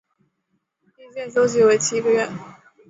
[0.97, 2.27] 意见收集为期一个月。